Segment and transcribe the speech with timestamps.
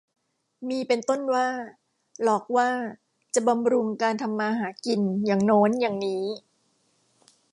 [0.69, 1.47] มีเป็นต้นว่า
[2.23, 2.69] หลอกว่า
[3.33, 6.25] จะบำรุงการทำมาหากินอย่างโน้นอย่างนี้